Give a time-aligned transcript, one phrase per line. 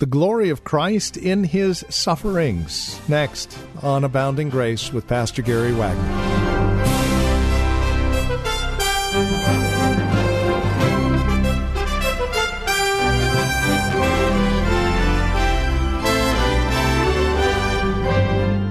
[0.00, 3.00] The glory of Christ in his sufferings.
[3.08, 6.00] Next on Abounding Grace with Pastor Gary Wagner.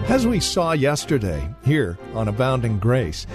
[0.07, 3.27] As we saw yesterday here on Abounding Grace,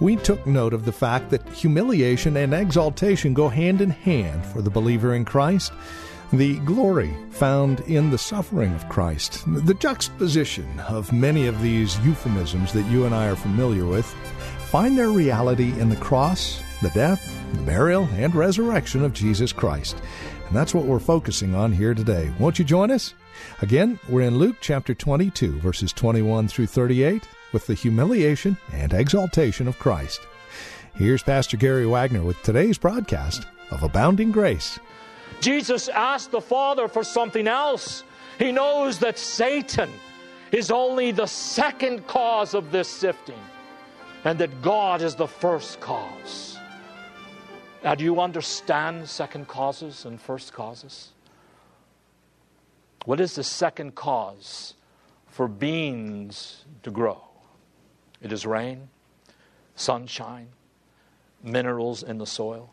[0.00, 4.60] we took note of the fact that humiliation and exaltation go hand in hand for
[4.60, 5.72] the believer in Christ.
[6.32, 12.70] The glory found in the suffering of Christ, the juxtaposition of many of these euphemisms
[12.74, 14.04] that you and I are familiar with,
[14.66, 20.02] find their reality in the cross, the death, the burial, and resurrection of Jesus Christ.
[20.48, 22.30] And that's what we're focusing on here today.
[22.38, 23.14] Won't you join us?
[23.62, 29.66] Again, we're in Luke chapter 22, verses 21 through 38, with the humiliation and exaltation
[29.66, 30.20] of Christ.
[30.94, 34.78] Here's Pastor Gary Wagner with today's broadcast of Abounding Grace.
[35.40, 38.04] Jesus asked the Father for something else.
[38.38, 39.90] He knows that Satan
[40.52, 43.38] is only the second cause of this sifting,
[44.24, 46.58] and that God is the first cause.
[47.84, 51.10] Now, do you understand second causes and first causes?
[53.04, 54.74] What is the second cause
[55.26, 57.22] for beans to grow?
[58.20, 58.88] It is rain,
[59.76, 60.48] sunshine,
[61.42, 62.70] minerals in the soil.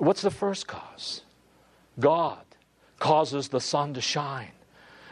[0.00, 1.20] What's the first cause?
[1.98, 2.38] God
[2.98, 4.52] causes the sun to shine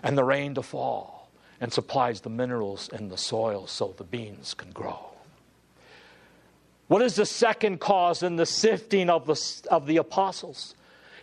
[0.03, 4.55] and the rain to fall and supplies the minerals in the soil so the beans
[4.55, 5.11] can grow.
[6.87, 9.39] What is the second cause in the sifting of the,
[9.71, 10.75] of the apostles?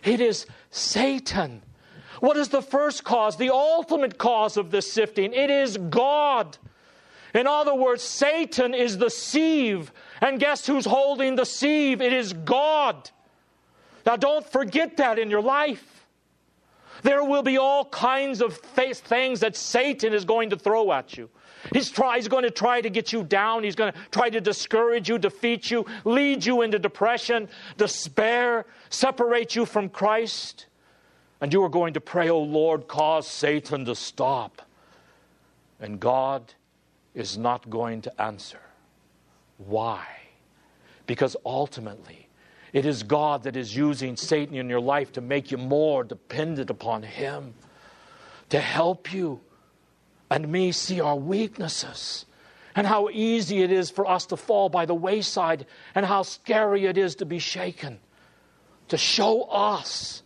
[0.04, 1.60] It is Satan.
[2.20, 5.32] What is the first cause, the ultimate cause of this sifting?
[5.32, 6.56] It is God.
[7.34, 9.90] In other words, Satan is the sieve.
[10.20, 12.00] And guess who's holding the sieve?
[12.00, 13.10] It is God.
[14.06, 16.06] Now, don't forget that in your life.
[17.02, 21.18] There will be all kinds of th- things that Satan is going to throw at
[21.18, 21.28] you.
[21.72, 23.64] He's, try, he's going to try to get you down.
[23.64, 29.56] He's going to try to discourage you, defeat you, lead you into depression, despair, separate
[29.56, 30.66] you from Christ.
[31.40, 34.62] And you are going to pray, Oh Lord, cause Satan to stop.
[35.80, 36.54] And God
[37.14, 38.60] is not going to answer.
[39.58, 40.06] Why?
[41.06, 42.25] Because ultimately,
[42.76, 46.68] it is God that is using Satan in your life to make you more dependent
[46.68, 47.54] upon Him,
[48.50, 49.40] to help you
[50.30, 52.26] and me see our weaknesses
[52.74, 56.84] and how easy it is for us to fall by the wayside and how scary
[56.84, 57.98] it is to be shaken,
[58.88, 60.22] to show us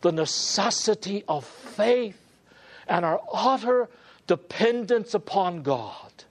[0.00, 2.18] the necessity of faith
[2.88, 3.90] and our utter
[4.26, 6.24] dependence upon God.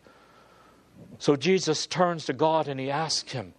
[1.19, 3.53] So Jesus turns to God and he asks him,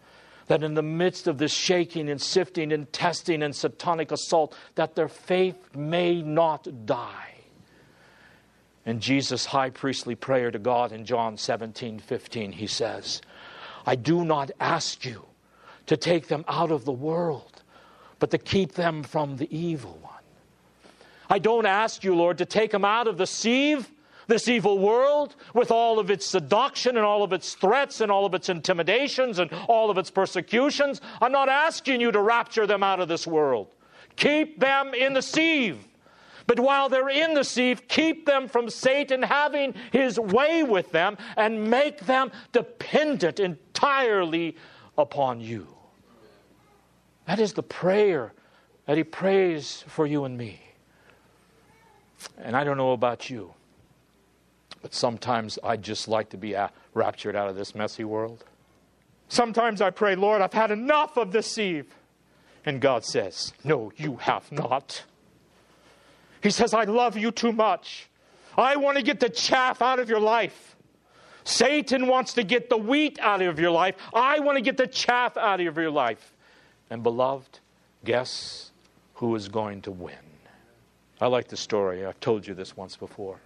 [0.51, 4.97] that in the midst of this shaking and sifting and testing and satanic assault, that
[4.97, 7.35] their faith may not die.
[8.85, 13.23] In Jesus' high priestly prayer to God in John 17 15, he says,
[13.87, 15.25] I do not ask you
[15.87, 17.63] to take them out of the world,
[18.19, 20.15] but to keep them from the evil one.
[21.29, 23.89] I don't ask you, Lord, to take them out of the sieve
[24.31, 28.25] this evil world with all of its seduction and all of its threats and all
[28.25, 31.01] of its intimidations and all of its persecutions.
[31.21, 33.69] I'm not asking you to rapture them out of this world.
[34.17, 35.87] Keep them in the sieve.
[36.47, 41.17] But while they're in the sieve, keep them from Satan having his way with them
[41.37, 44.57] and make them dependent entirely
[44.99, 45.69] upon you.
[47.27, 48.33] That is the prayer
[48.87, 50.61] that he prays for you and me.
[52.39, 53.55] And I don't know about you.
[54.83, 56.57] But sometimes I'd just like to be
[56.95, 58.45] raptured out of this messy world.
[59.29, 61.95] Sometimes I pray, Lord, I've had enough of this sieve.
[62.65, 65.05] And God says, No, you have not.
[66.43, 68.09] He says, I love you too much.
[68.57, 70.77] I want to get the chaff out of your life.
[71.45, 73.97] Satan wants to get the wheat out of your life.
[74.13, 76.35] I want to get the chaff out of your life.
[76.91, 77.61] And beloved,
[78.05, 78.73] guess
[79.15, 80.17] who is going to win?
[81.21, 82.05] I like the story.
[82.05, 83.39] I've told you this once before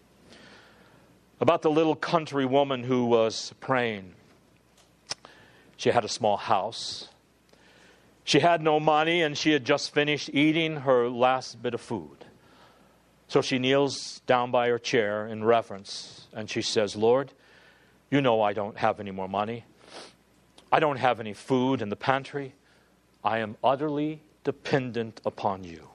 [1.41, 4.15] about the little country woman who was praying.
[5.77, 7.09] She had a small house.
[8.25, 12.25] She had no money and she had just finished eating her last bit of food.
[13.29, 17.33] So she kneels down by her chair in reverence and she says, Lord,
[18.11, 19.65] you know I don't have any more money.
[20.71, 22.55] I don't have any food in the pantry.
[23.23, 25.89] I am utterly dependent upon you.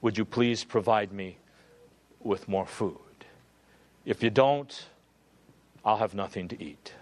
[0.00, 1.38] Would you please provide me
[2.20, 3.07] with more food?
[4.08, 4.86] If you don't,
[5.84, 6.94] I'll have nothing to eat.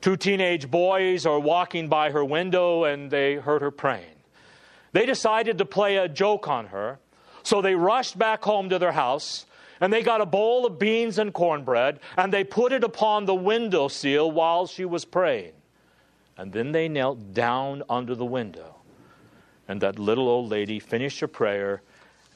[0.00, 4.16] Two teenage boys are walking by her window and they heard her praying.
[4.90, 6.98] They decided to play a joke on her,
[7.44, 9.46] so they rushed back home to their house
[9.80, 13.34] and they got a bowl of beans and cornbread and they put it upon the
[13.36, 15.52] window sill while she was praying.
[16.36, 18.74] And then they knelt down under the window.
[19.68, 21.80] And that little old lady finished her prayer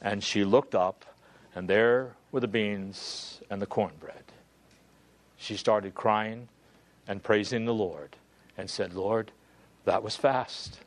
[0.01, 1.03] and she looked up,
[1.53, 4.23] and there were the beans and the cornbread.
[5.37, 6.49] She started crying
[7.07, 8.15] and praising the Lord
[8.57, 9.31] and said, Lord,
[9.85, 10.79] that was fast.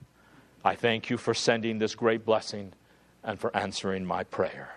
[0.64, 2.72] I thank you for sending this great blessing
[3.24, 4.74] and for answering my prayer.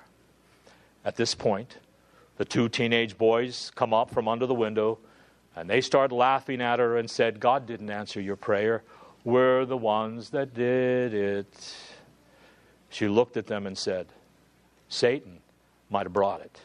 [1.04, 1.78] At this point,
[2.38, 5.00] the two teenage boys come up from under the window
[5.56, 8.84] and they start laughing at her and said, God didn't answer your prayer.
[9.24, 11.76] We're the ones that did it.
[12.90, 14.08] She looked at them and said,
[14.90, 15.40] Satan
[15.90, 16.60] might have brought it,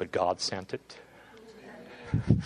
[0.00, 0.96] but God sent it.
[2.14, 2.42] and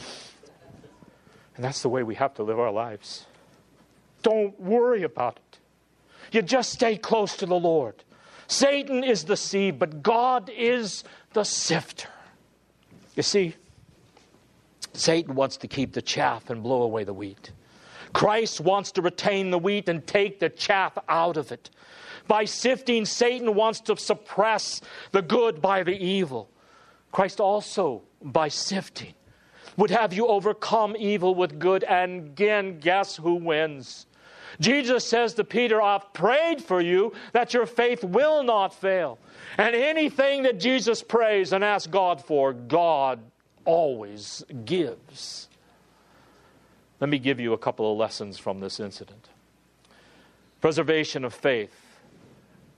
[1.56, 3.26] that's the way we have to live our lives.
[4.24, 5.58] Don't worry about it.
[6.32, 8.02] You just stay close to the Lord.
[8.48, 12.08] Satan is the seed, but God is the sifter.
[13.14, 13.54] You see,
[14.92, 17.52] Satan wants to keep the chaff and blow away the wheat.
[18.12, 21.70] Christ wants to retain the wheat and take the chaff out of it.
[22.26, 24.80] By sifting, Satan wants to suppress
[25.12, 26.50] the good by the evil.
[27.14, 29.14] Christ also, by sifting,
[29.76, 31.84] would have you overcome evil with good.
[31.84, 34.06] And again, guess who wins?
[34.58, 39.20] Jesus says to Peter, I've prayed for you that your faith will not fail.
[39.58, 43.20] And anything that Jesus prays and asks God for, God
[43.64, 45.48] always gives.
[46.98, 49.28] Let me give you a couple of lessons from this incident.
[50.60, 52.00] Preservation of faith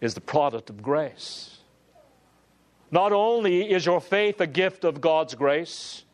[0.03, 1.56] is the product of grace.
[2.91, 6.05] Not only is your faith a gift of God's grace,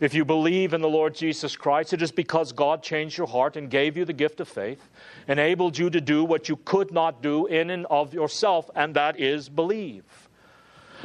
[0.00, 3.56] if you believe in the Lord Jesus Christ, it is because God changed your heart
[3.56, 4.88] and gave you the gift of faith,
[5.28, 9.20] enabled you to do what you could not do in and of yourself, and that
[9.20, 10.04] is believe.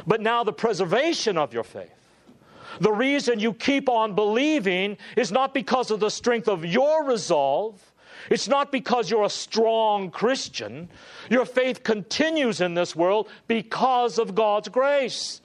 [0.06, 1.96] But now the preservation of your faith
[2.80, 7.80] the reason you keep on believing is not because of the strength of your resolve.
[8.30, 10.88] It's not because you're a strong Christian.
[11.30, 15.40] Your faith continues in this world because of God's grace.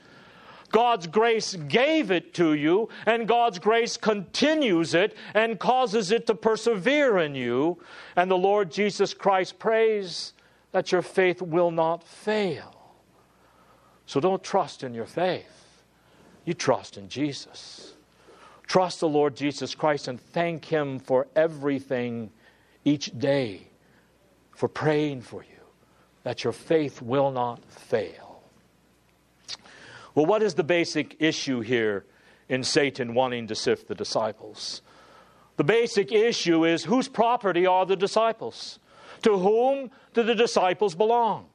[0.71, 6.35] God's grace gave it to you, and God's grace continues it and causes it to
[6.35, 7.77] persevere in you.
[8.15, 10.33] And the Lord Jesus Christ prays
[10.71, 12.73] that your faith will not fail.
[14.05, 15.83] So don't trust in your faith.
[16.45, 17.93] You trust in Jesus.
[18.65, 22.31] Trust the Lord Jesus Christ and thank Him for everything
[22.83, 23.67] each day,
[24.51, 25.61] for praying for you,
[26.23, 28.43] that your faith will not fail.
[30.13, 32.05] Well, what is the basic issue here
[32.49, 34.81] in Satan wanting to sift the disciples?
[35.57, 38.79] The basic issue is whose property are the disciples?
[39.23, 41.47] To whom do the disciples belong?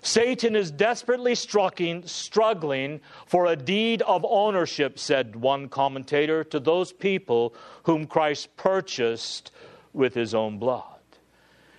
[0.00, 7.54] Satan is desperately struggling for a deed of ownership, said one commentator, to those people
[7.82, 9.50] whom Christ purchased
[9.92, 10.84] with his own blood.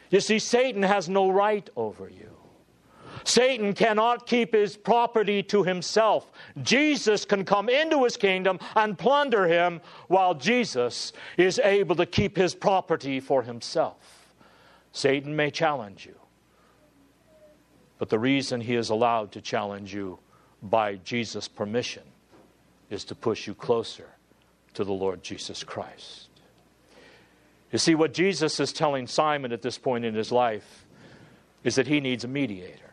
[0.09, 2.29] You see, Satan has no right over you.
[3.23, 6.31] Satan cannot keep his property to himself.
[6.63, 12.37] Jesus can come into his kingdom and plunder him, while Jesus is able to keep
[12.37, 14.31] his property for himself.
[14.91, 16.15] Satan may challenge you.
[17.97, 20.19] But the reason he is allowed to challenge you
[20.63, 22.03] by Jesus' permission
[22.89, 24.07] is to push you closer
[24.73, 26.28] to the Lord Jesus Christ.
[27.71, 30.87] You see, what Jesus is telling Simon at this point in his life
[31.63, 32.91] is that he needs a mediator.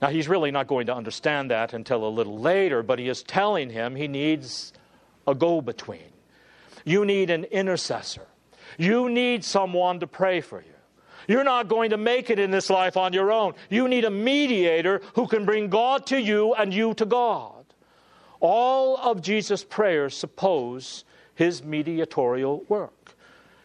[0.00, 3.22] Now, he's really not going to understand that until a little later, but he is
[3.22, 4.72] telling him he needs
[5.26, 6.12] a go between.
[6.84, 8.26] You need an intercessor.
[8.78, 10.72] You need someone to pray for you.
[11.28, 13.54] You're not going to make it in this life on your own.
[13.68, 17.64] You need a mediator who can bring God to you and you to God.
[18.38, 21.04] All of Jesus' prayers suppose
[21.36, 23.14] his mediatorial work.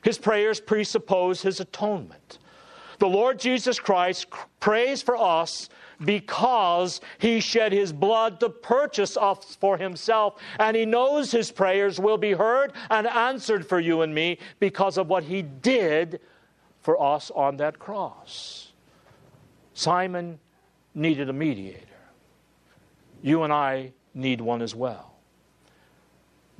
[0.03, 2.37] His prayers presuppose his atonement.
[2.99, 4.27] The Lord Jesus Christ
[4.59, 5.69] prays for us
[6.05, 10.39] because he shed his blood to purchase us for himself.
[10.59, 14.99] And he knows his prayers will be heard and answered for you and me because
[14.99, 16.19] of what he did
[16.81, 18.71] for us on that cross.
[19.73, 20.39] Simon
[20.93, 21.87] needed a mediator.
[23.21, 25.10] You and I need one as well.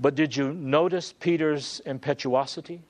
[0.02, 2.82] But did you notice Peter's impetuosity?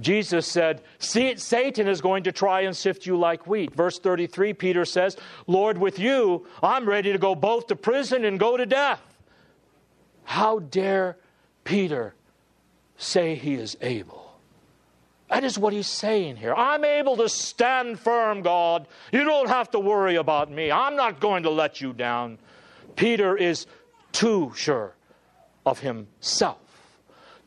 [0.00, 3.72] Jesus said, See, Satan is going to try and sift you like wheat.
[3.72, 8.40] Verse 33, Peter says, Lord, with you, I'm ready to go both to prison and
[8.40, 9.00] go to death.
[10.24, 11.16] How dare
[11.62, 12.14] Peter
[12.96, 14.32] say he is able?
[15.30, 16.54] That is what he's saying here.
[16.54, 18.88] I'm able to stand firm, God.
[19.12, 20.72] You don't have to worry about me.
[20.72, 22.38] I'm not going to let you down.
[22.96, 23.66] Peter is
[24.10, 24.94] too sure
[25.66, 26.58] of himself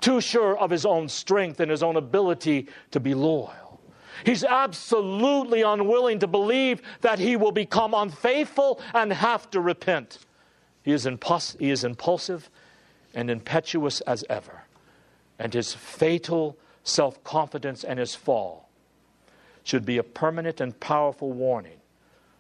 [0.01, 3.81] too sure of his own strength and his own ability to be loyal.
[4.25, 10.19] He's absolutely unwilling to believe that he will become unfaithful and have to repent.
[10.83, 11.07] He is,
[11.59, 12.49] he is impulsive
[13.13, 14.63] and impetuous as ever,
[15.37, 18.69] and his fatal self confidence and his fall
[19.63, 21.79] should be a permanent and powerful warning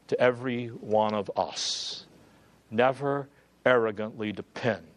[0.07, 2.05] to every one of us.
[2.71, 3.27] Never
[3.65, 4.96] arrogantly depend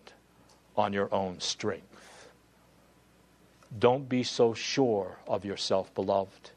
[0.80, 2.28] on your own strength.
[3.78, 6.50] Don't be so sure of yourself, beloved.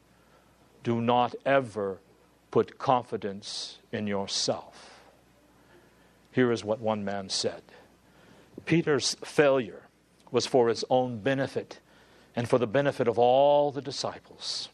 [0.82, 1.98] Do not ever
[2.50, 5.02] put confidence in yourself.
[6.32, 7.62] Here is what one man said
[8.66, 9.82] Peter's failure
[10.30, 11.78] was for his own benefit
[12.34, 14.68] and for the benefit of all the disciples.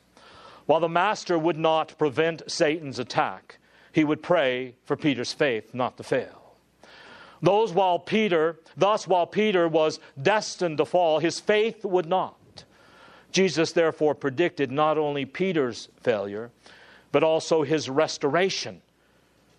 [0.67, 3.59] While the master would not prevent Satan's attack,
[3.93, 6.40] he would pray for Peter's faith not to fail.
[7.43, 12.37] Those while Peter, thus while Peter was destined to fall, his faith would not.
[13.33, 16.51] Jesus therefore predicted not only Peter's failure,
[17.13, 18.83] but also his restoration.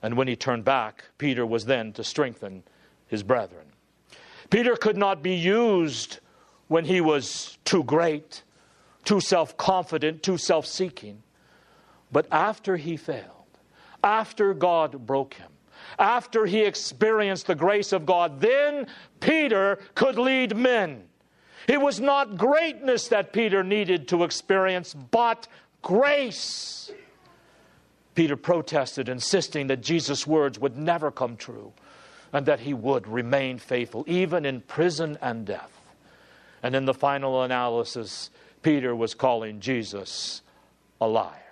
[0.02, 2.64] And when he turned back, Peter was then to strengthen
[3.08, 3.66] his brethren.
[4.50, 6.20] Peter could not be used
[6.68, 8.44] when he was too great,
[9.06, 11.24] too self confident, too self seeking.
[12.12, 13.28] But after he failed,
[14.04, 15.52] after God broke him,
[16.00, 18.88] after he experienced the grace of God, then
[19.20, 21.04] Peter could lead men.
[21.68, 25.48] It was not greatness that Peter needed to experience, but
[25.82, 26.92] grace.
[28.16, 31.72] Peter protested, insisting that Jesus' words would never come true
[32.34, 35.72] and that he would remain faithful, even in prison and death.
[36.64, 38.30] And in the final analysis,
[38.62, 40.42] Peter was calling Jesus
[41.00, 41.51] a liar.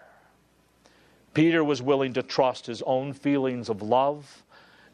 [1.34, 4.44] Peter was willing to trust his own feelings of love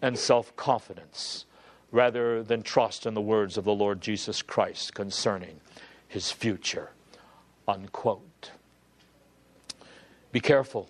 [0.01, 1.45] and self confidence
[1.91, 5.61] rather than trust in the words of the Lord Jesus Christ concerning
[6.07, 6.91] his future.
[7.67, 8.51] Unquote.
[10.31, 10.89] Be careful.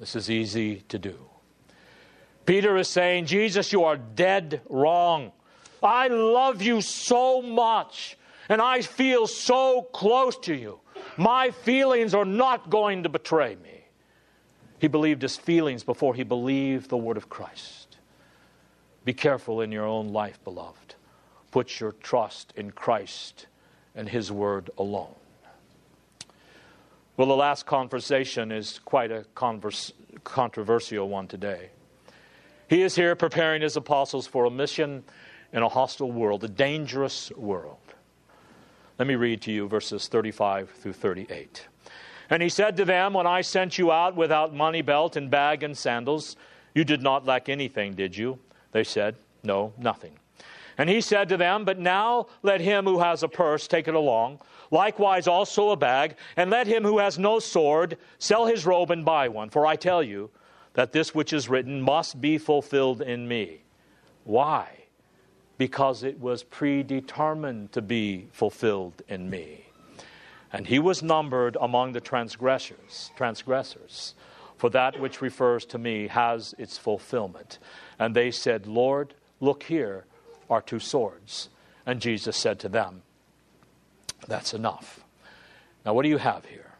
[0.00, 1.18] This is easy to do.
[2.46, 5.32] Peter is saying, Jesus, you are dead wrong.
[5.82, 8.16] I love you so much,
[8.48, 10.80] and I feel so close to you.
[11.16, 13.81] My feelings are not going to betray me.
[14.82, 17.98] He believed his feelings before he believed the word of Christ.
[19.04, 20.96] Be careful in your own life, beloved.
[21.52, 23.46] Put your trust in Christ
[23.94, 25.14] and His Word alone.
[27.16, 29.92] Well, the last conversation is quite a converse,
[30.24, 31.70] controversial one today.
[32.68, 35.04] He is here preparing his apostles for a mission
[35.52, 37.78] in a hostile world, a dangerous world.
[38.98, 41.68] Let me read to you verses 35 through 38.
[42.30, 45.62] And he said to them, When I sent you out without money belt and bag
[45.62, 46.36] and sandals,
[46.74, 48.38] you did not lack anything, did you?
[48.72, 50.12] They said, No, nothing.
[50.78, 53.94] And he said to them, But now let him who has a purse take it
[53.94, 58.90] along, likewise also a bag, and let him who has no sword sell his robe
[58.90, 59.50] and buy one.
[59.50, 60.30] For I tell you
[60.74, 63.62] that this which is written must be fulfilled in me.
[64.24, 64.68] Why?
[65.58, 69.66] Because it was predetermined to be fulfilled in me.
[70.52, 74.14] And he was numbered among the transgressors, transgressors,
[74.58, 77.58] for that which refers to me has its fulfillment.
[77.98, 80.04] And they said, Lord, look here
[80.50, 81.48] are two swords.
[81.86, 83.02] And Jesus said to them,
[84.28, 85.00] That's enough.
[85.84, 86.72] Now, what do you have here?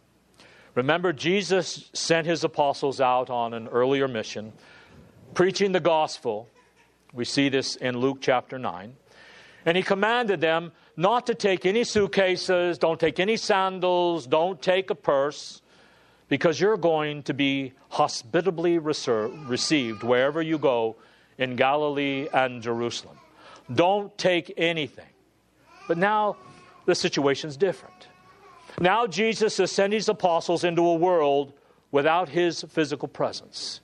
[0.75, 4.53] Remember, Jesus sent his apostles out on an earlier mission,
[5.35, 6.49] preaching the gospel.
[7.13, 8.95] We see this in Luke chapter 9.
[9.67, 14.91] And he commanded them not to take any suitcases, don't take any sandals, don't take
[14.91, 15.63] a purse,
[16.29, 20.97] because you're going to be hospitably received wherever you go
[21.39, 23.19] in Galilee and Jerusalem.
[23.73, 25.07] Don't take anything.
[25.89, 26.37] But now
[26.87, 28.09] the situation's different.
[28.81, 31.53] Now Jesus has sent his apostles into a world
[31.91, 33.81] without his physical presence.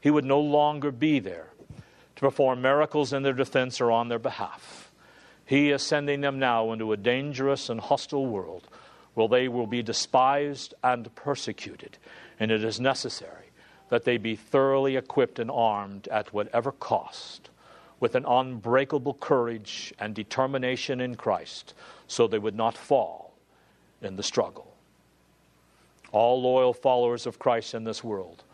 [0.00, 1.48] He would no longer be there
[2.16, 4.91] to perform miracles in their defense or on their behalf.
[5.44, 8.68] He is sending them now into a dangerous and hostile world
[9.14, 11.98] where they will be despised and persecuted.
[12.40, 13.50] And it is necessary
[13.88, 17.50] that they be thoroughly equipped and armed at whatever cost,
[18.00, 21.74] with an unbreakable courage and determination in Christ,
[22.06, 23.34] so they would not fall
[24.00, 24.74] in the struggle.
[26.10, 28.44] All loyal followers of Christ in this world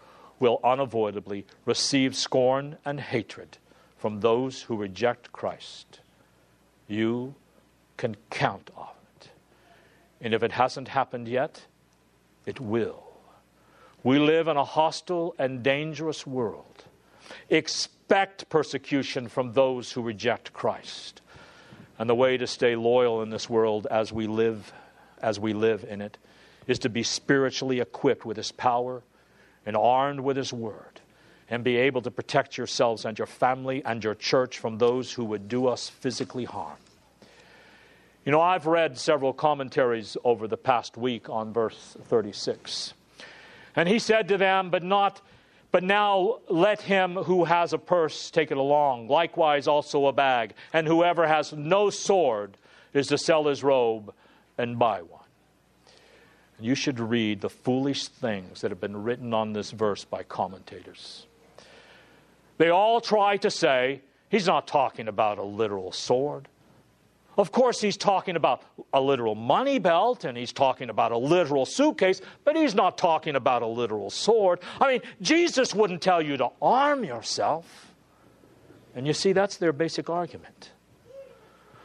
[0.40, 3.59] will unavoidably receive scorn and hatred
[3.97, 6.00] from those who reject Christ.
[6.88, 7.35] You
[7.97, 8.88] can count on
[9.21, 9.30] it.
[10.21, 11.62] And if it hasn't happened yet,
[12.47, 13.04] it will.
[14.02, 16.85] We live in a hostile and dangerous world.
[17.50, 21.21] Expect persecution from those who reject Christ.
[21.99, 24.73] And the way to stay loyal in this world as we live
[25.21, 26.16] as we live in it
[26.68, 29.02] is to be spiritually equipped with his power
[29.66, 31.00] and armed with his word
[31.50, 35.25] and be able to protect yourselves and your family and your church from those who
[35.25, 36.76] would do us physically harm.
[38.25, 42.93] You know, I've read several commentaries over the past week on verse 36.
[43.75, 45.23] And he said to them, But not
[45.71, 50.55] but now let him who has a purse take it along, likewise also a bag,
[50.73, 52.57] and whoever has no sword
[52.95, 54.14] is to sell his robe
[54.57, 55.21] and buy one.
[56.59, 61.26] You should read the foolish things that have been written on this verse by commentators.
[62.59, 66.49] They all try to say he's not talking about a literal sword.
[67.38, 68.62] Of course, he's talking about
[68.93, 73.37] a literal money belt and he's talking about a literal suitcase, but he's not talking
[73.37, 74.59] about a literal sword.
[74.81, 77.95] I mean, Jesus wouldn't tell you to arm yourself.
[78.97, 80.73] And you see, that's their basic argument.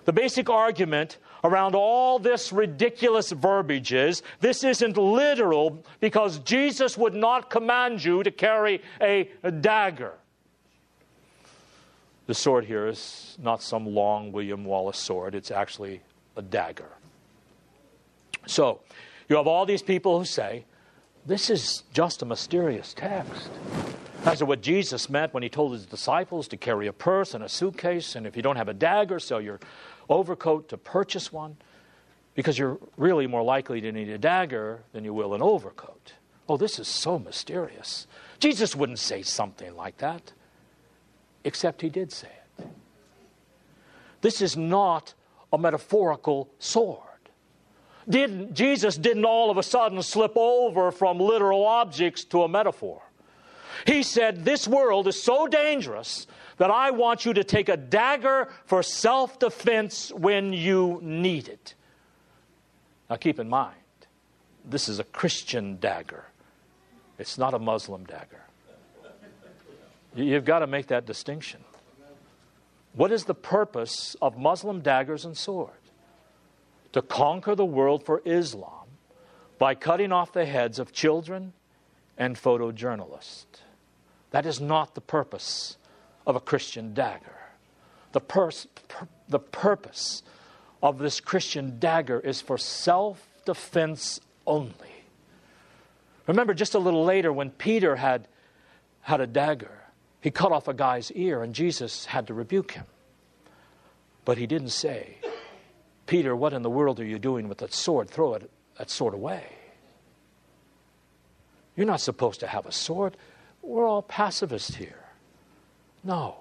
[0.05, 7.13] The basic argument around all this ridiculous verbiage is this isn't literal because Jesus would
[7.13, 9.29] not command you to carry a,
[9.61, 10.13] dagger.
[12.25, 16.01] The sword here is not some long William Wallace sword, it's actually
[16.37, 16.89] a dagger.
[18.45, 18.81] So,
[19.27, 20.65] you have all these people who say,
[21.25, 23.49] this is just a mysterious text.
[24.23, 27.49] That's what Jesus meant when he told his disciples to carry a purse and a
[27.49, 29.59] suitcase, and if you don't have a dagger, sell your
[30.09, 31.57] overcoat to purchase one,
[32.35, 36.13] because you're really more likely to need a dagger than you will an overcoat.
[36.47, 38.07] Oh, this is so mysterious.
[38.39, 40.31] Jesus wouldn't say something like that
[41.43, 42.67] except he did say it.
[44.21, 45.13] This is not
[45.51, 46.99] a metaphorical sword.
[48.07, 53.01] Did, Jesus didn't all of a sudden slip over from literal objects to a metaphor.
[53.85, 56.27] He said, This world is so dangerous
[56.57, 61.75] that I want you to take a dagger for self defense when you need it.
[63.09, 63.75] Now keep in mind,
[64.65, 66.25] this is a Christian dagger,
[67.17, 68.42] it's not a Muslim dagger.
[70.15, 71.63] You've got to make that distinction.
[72.93, 75.73] What is the purpose of Muslim daggers and swords?
[76.91, 78.87] To conquer the world for Islam
[79.57, 81.53] by cutting off the heads of children
[82.17, 83.61] and photojournalists.
[84.29, 85.77] That is not the purpose
[86.27, 87.39] of a Christian dagger.
[88.11, 88.51] The, pur-
[89.27, 90.21] the purpose
[90.83, 94.73] of this Christian dagger is for self defense only.
[96.27, 98.27] Remember, just a little later, when Peter had,
[99.01, 99.82] had a dagger,
[100.23, 102.85] he cut off a guy's ear, and Jesus had to rebuke him.
[104.23, 105.17] But he didn't say,
[106.07, 108.09] Peter, what in the world are you doing with that sword?
[108.09, 109.43] Throw it, that sword away.
[111.75, 113.17] You're not supposed to have a sword.
[113.61, 115.03] We're all pacifists here.
[116.05, 116.37] No.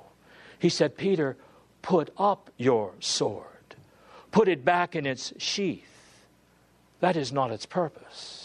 [0.61, 1.37] He said, Peter,
[1.83, 3.75] put up your sword,
[4.31, 6.21] put it back in its sheath.
[7.01, 8.42] That is not its purpose.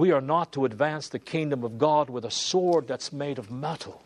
[0.00, 3.50] We are not to advance the kingdom of God with a sword that's made of
[3.50, 4.02] metal.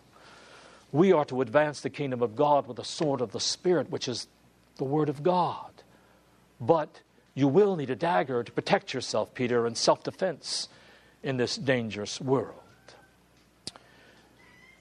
[0.90, 4.08] We are to advance the kingdom of God with a sword of the Spirit, which
[4.08, 4.26] is
[4.76, 5.70] the Word of God.
[6.60, 7.02] But
[7.34, 10.68] you will need a dagger to protect yourself, Peter, in self defense
[11.22, 12.58] in this dangerous world.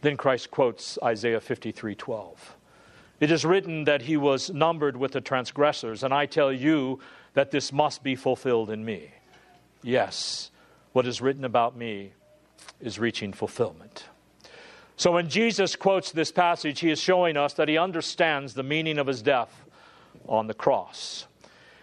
[0.02, 2.56] Then Christ quotes Isaiah 53 12.
[3.20, 7.02] It is written that he was numbered with the transgressors, and I tell you
[7.36, 9.12] that this must be fulfilled in me.
[9.84, 10.50] Yes,
[10.94, 12.14] what is written about me
[12.80, 14.06] is reaching fulfillment.
[14.96, 19.00] So when Jesus quotes this passage, he is showing us that he understands the meaning
[19.00, 19.66] of his death
[20.28, 21.26] on the cross.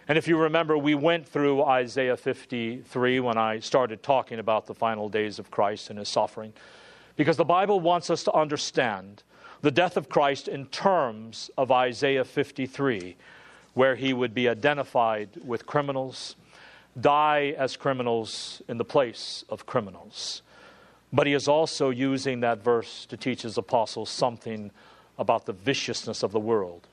[0.07, 4.73] And if you remember, we went through Isaiah 53 when I started talking about the
[4.73, 6.53] final days of Christ and his suffering,
[7.17, 9.23] because the Bible wants us to understand
[9.61, 13.15] the death of Christ in terms of Isaiah 53,
[13.73, 16.35] where he would be identified with criminals
[16.99, 20.41] die as criminals in the place of criminals.
[21.13, 24.71] But he is also using that verse to teach his apostles something
[25.17, 26.87] about the viciousness of the world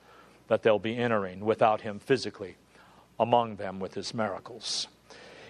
[0.47, 2.55] that they'll be entering without him physically
[3.19, 4.87] among them with his miracles.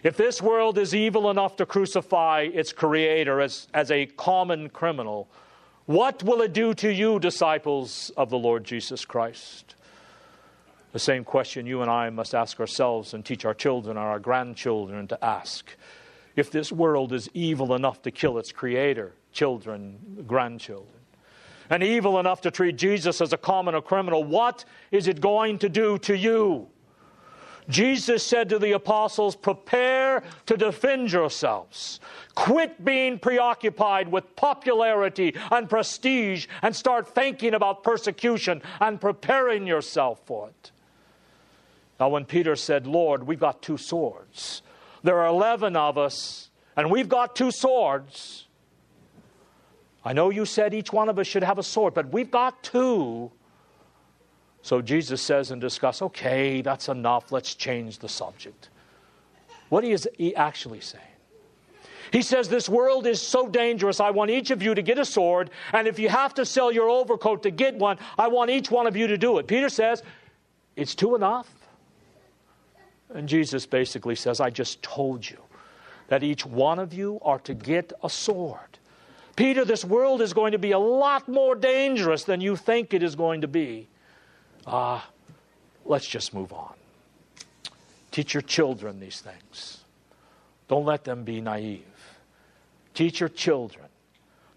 [0.02, 5.28] If this world is evil enough to crucify its creator as, as a common criminal,
[5.86, 9.76] what will it do to you, disciples of the Lord Jesus Christ?
[10.92, 14.20] The same question you and I must ask ourselves and teach our children and our
[14.20, 15.70] grandchildren to ask.
[16.36, 20.88] If this world is evil enough to kill its creator, children, grandchildren,
[21.70, 25.70] and evil enough to treat Jesus as a common criminal, what is it going to
[25.70, 26.68] do to you?
[27.70, 32.00] Jesus said to the apostles, Prepare to defend yourselves.
[32.34, 40.20] Quit being preoccupied with popularity and prestige and start thinking about persecution and preparing yourself
[40.26, 40.72] for it.
[42.00, 44.62] Now, when Peter said, Lord, we've got two swords,
[45.04, 48.48] there are 11 of us, and we've got two swords.
[50.06, 52.64] I know you said each one of us should have a sword, but we've got
[52.64, 53.32] two.
[54.62, 58.70] So Jesus says and discuss, okay, that's enough, let's change the subject.
[59.68, 61.04] What is he actually saying?
[62.12, 64.00] He says, This world is so dangerous.
[64.00, 66.72] I want each of you to get a sword, and if you have to sell
[66.72, 69.46] your overcoat to get one, I want each one of you to do it.
[69.46, 70.02] Peter says,
[70.76, 71.59] It's two enough.
[73.14, 75.38] And Jesus basically says, I just told you
[76.08, 78.60] that each one of you are to get a sword.
[79.36, 83.02] Peter, this world is going to be a lot more dangerous than you think it
[83.02, 83.88] is going to be.
[84.68, 85.12] Ah, uh,
[85.86, 86.74] let's just move on.
[88.12, 89.84] Teach your children these things.
[90.68, 91.84] Don't let them be naive.
[92.94, 93.86] Teach your children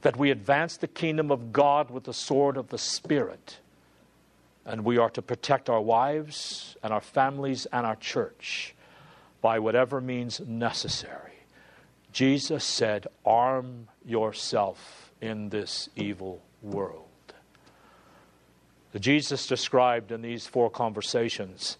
[0.02, 3.58] that we advance the kingdom of God with the sword of the Spirit
[4.64, 8.74] and we are to protect our wives and our families and our church
[9.40, 11.32] by whatever means necessary.
[12.12, 17.06] Jesus said, Arm yourself in this evil world.
[18.92, 21.78] The Jesus described in these four conversations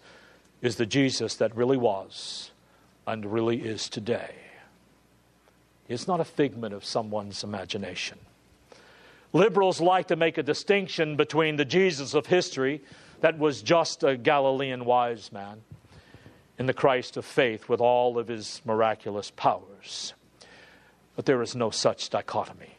[0.61, 2.51] is the Jesus that really was
[3.05, 4.33] and really is today.
[5.87, 8.17] It's not a figment of someone's imagination.
[9.33, 12.81] Liberals like to make a distinction between the Jesus of history,
[13.21, 15.61] that was just a Galilean wise man,
[16.59, 20.13] and the Christ of faith with all of his miraculous powers.
[21.15, 22.77] But there is no such dichotomy.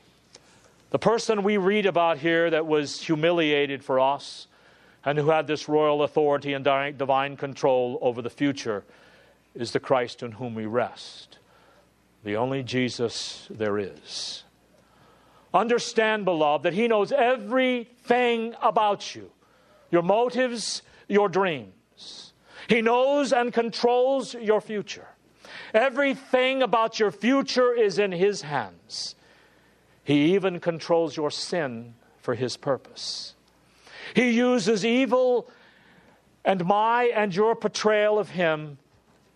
[0.90, 4.46] The person we read about here that was humiliated for us
[5.04, 8.84] and who had this royal authority and divine control over the future
[9.56, 11.38] is the Christ in whom we rest,
[12.22, 14.44] the only Jesus there is.
[15.54, 19.30] Understand, beloved, that He knows everything about you
[19.90, 22.32] your motives, your dreams.
[22.68, 25.06] He knows and controls your future.
[25.72, 29.14] Everything about your future is in His hands.
[30.02, 33.34] He even controls your sin for His purpose.
[34.14, 35.48] He uses evil
[36.44, 38.78] and my and your portrayal of Him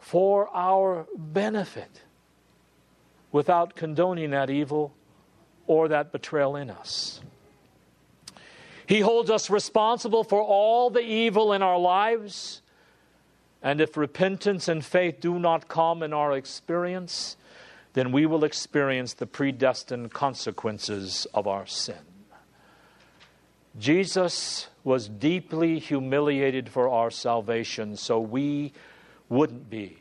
[0.00, 2.02] for our benefit
[3.30, 4.92] without condoning that evil
[5.68, 7.20] or that betrayal in us.
[8.86, 12.62] He holds us responsible for all the evil in our lives.
[13.62, 17.36] And if repentance and faith do not come in our experience,
[17.92, 21.98] then we will experience the predestined consequences of our sin.
[23.78, 28.72] Jesus was deeply humiliated for our salvation, so we
[29.28, 29.98] wouldn't be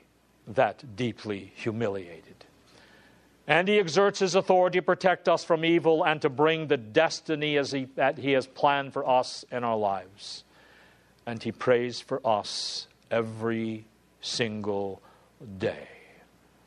[0.47, 2.45] that deeply humiliated.
[3.47, 7.57] And he exerts his authority to protect us from evil and to bring the destiny
[7.57, 10.43] as he, that he has planned for us in our lives.
[11.25, 13.85] And he prays for us every
[14.19, 15.01] single
[15.57, 15.87] day.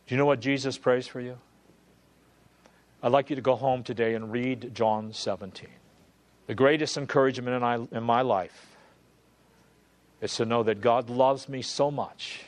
[0.07, 1.37] Do you know what Jesus prays for you?
[3.03, 5.69] I'd like you to go home today and read John 17.
[6.47, 8.77] The greatest encouragement in, I, in my life
[10.21, 12.41] is to know that God loves me so much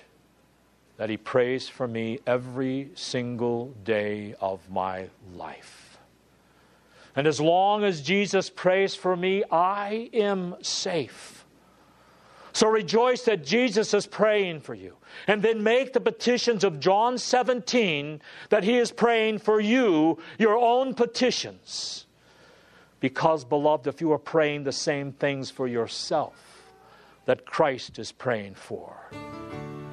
[0.96, 5.98] that He prays for me every single day of my life.
[7.14, 11.44] And as long as Jesus prays for me, I am safe.
[12.55, 14.96] So rejoice that Jesus is praying for you.
[15.26, 20.57] And then make the petitions of John 17 that He is praying for you, your
[20.57, 22.07] own petitions.
[23.00, 26.62] Because, beloved, if you are praying the same things for yourself
[27.24, 28.94] that Christ is praying for,